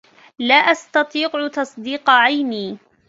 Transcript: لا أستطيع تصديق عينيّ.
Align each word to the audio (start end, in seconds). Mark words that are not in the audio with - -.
لا 0.39 0.55
أستطيع 0.55 1.47
تصديق 1.47 2.09
عينيّ. 2.09 2.77